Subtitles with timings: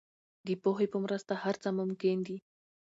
[0.47, 2.37] د پوهې په مرسته هر څه ممکن دي.